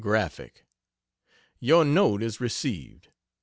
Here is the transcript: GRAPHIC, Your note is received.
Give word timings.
GRAPHIC, 0.03 0.65
Your 1.59 1.85
note 1.85 2.23
is 2.23 2.41
received. 2.41 3.09